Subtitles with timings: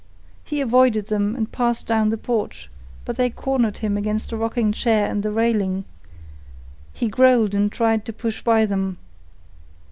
[0.43, 2.71] He avoided them and passed down the porch,
[3.05, 5.85] but they cornered him against a rocking chair and the railing.
[6.91, 8.97] He growled and tried to push by them.